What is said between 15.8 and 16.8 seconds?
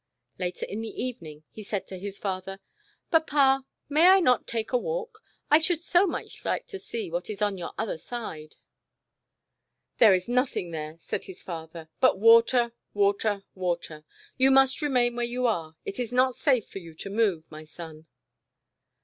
it is not safe for